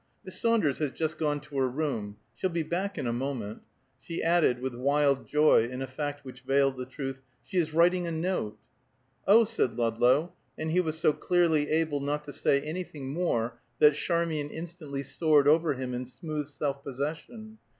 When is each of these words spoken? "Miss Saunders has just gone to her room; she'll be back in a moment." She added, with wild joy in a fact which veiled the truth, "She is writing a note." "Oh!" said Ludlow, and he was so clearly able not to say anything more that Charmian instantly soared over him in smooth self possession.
"Miss 0.25 0.41
Saunders 0.41 0.79
has 0.79 0.91
just 0.91 1.19
gone 1.19 1.39
to 1.41 1.59
her 1.59 1.69
room; 1.69 2.17
she'll 2.33 2.49
be 2.49 2.63
back 2.63 2.97
in 2.97 3.05
a 3.05 3.13
moment." 3.13 3.61
She 3.99 4.23
added, 4.23 4.57
with 4.59 4.73
wild 4.73 5.27
joy 5.27 5.67
in 5.69 5.79
a 5.79 5.85
fact 5.85 6.25
which 6.25 6.41
veiled 6.41 6.75
the 6.77 6.87
truth, 6.87 7.21
"She 7.43 7.59
is 7.59 7.71
writing 7.75 8.07
a 8.07 8.11
note." 8.11 8.57
"Oh!" 9.27 9.43
said 9.43 9.75
Ludlow, 9.77 10.33
and 10.57 10.71
he 10.71 10.79
was 10.81 10.97
so 10.97 11.13
clearly 11.13 11.69
able 11.69 11.99
not 11.99 12.23
to 12.23 12.33
say 12.33 12.61
anything 12.61 13.13
more 13.13 13.59
that 13.77 13.93
Charmian 13.93 14.49
instantly 14.49 15.03
soared 15.03 15.47
over 15.47 15.75
him 15.75 15.93
in 15.93 16.07
smooth 16.07 16.47
self 16.47 16.83
possession. 16.83 17.59